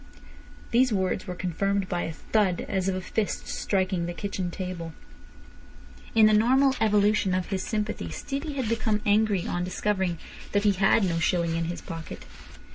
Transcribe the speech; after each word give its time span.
These 0.71 0.91
words 0.91 1.27
were 1.27 1.35
confirmed 1.35 1.87
by 1.87 2.01
a 2.05 2.11
thud 2.11 2.61
as 2.67 2.89
of 2.89 2.95
a 2.95 3.01
fist 3.01 3.47
striking 3.47 4.07
the 4.07 4.15
kitchen 4.15 4.49
table. 4.49 4.93
In 6.15 6.25
the 6.25 6.33
normal 6.33 6.73
evolution 6.81 7.35
of 7.35 7.49
his 7.49 7.61
sympathy 7.61 8.09
Stevie 8.09 8.53
had 8.53 8.67
become 8.67 9.01
angry 9.05 9.45
on 9.45 9.63
discovering 9.63 10.17
that 10.53 10.63
he 10.63 10.71
had 10.71 11.03
no 11.03 11.19
shilling 11.19 11.55
in 11.55 11.65
his 11.65 11.81
pocket. 11.81 12.25